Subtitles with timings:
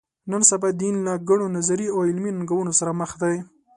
[0.29, 3.37] نن سبا دین له ګڼو نظري او عملي ننګونو سره مخ دی.